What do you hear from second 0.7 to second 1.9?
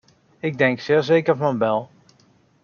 zeer zeker van wel.